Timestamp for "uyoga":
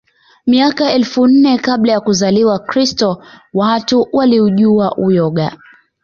4.97-5.57